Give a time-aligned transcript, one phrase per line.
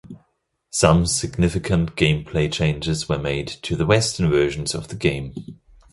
[0.71, 5.59] Some significant gameplay changes were made to the Western versions of the game.